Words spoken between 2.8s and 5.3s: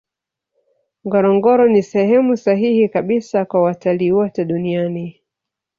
kabisa kwa watalii wote dunian